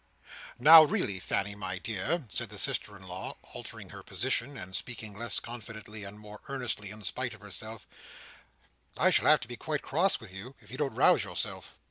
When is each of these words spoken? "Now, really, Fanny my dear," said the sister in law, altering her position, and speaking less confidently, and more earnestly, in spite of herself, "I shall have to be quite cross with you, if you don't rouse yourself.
"Now, 0.57 0.81
really, 0.83 1.19
Fanny 1.19 1.53
my 1.53 1.77
dear," 1.77 2.25
said 2.33 2.49
the 2.49 2.57
sister 2.57 2.97
in 2.97 3.03
law, 3.03 3.37
altering 3.53 3.89
her 3.89 4.01
position, 4.01 4.57
and 4.57 4.75
speaking 4.75 5.15
less 5.15 5.39
confidently, 5.39 6.05
and 6.05 6.19
more 6.19 6.41
earnestly, 6.47 6.89
in 6.89 7.03
spite 7.03 7.35
of 7.35 7.41
herself, 7.41 7.85
"I 8.97 9.11
shall 9.11 9.27
have 9.27 9.41
to 9.41 9.47
be 9.47 9.57
quite 9.57 9.83
cross 9.83 10.19
with 10.19 10.31
you, 10.33 10.55
if 10.59 10.71
you 10.71 10.77
don't 10.79 10.95
rouse 10.95 11.23
yourself. 11.23 11.75